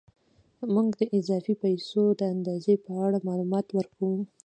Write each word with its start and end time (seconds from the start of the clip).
موږ 0.73 0.89
د 0.99 1.01
اضافي 1.17 1.53
پیسو 1.63 2.03
د 2.19 2.21
اندازې 2.33 2.73
په 2.85 2.91
اړه 3.05 3.25
معلومات 3.27 3.65
ورکوو 3.77 4.13